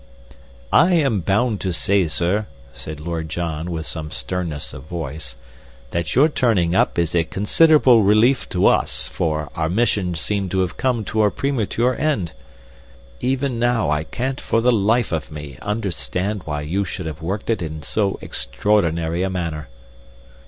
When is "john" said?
3.29-3.69